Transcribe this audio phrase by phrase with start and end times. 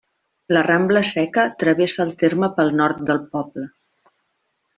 [0.55, 3.71] La rambla Seca travessa el terme pel nord del poble.